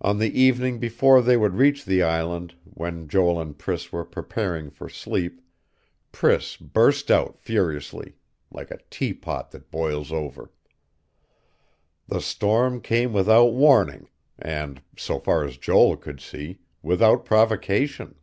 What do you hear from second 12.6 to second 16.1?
came without warning, and so far as Joel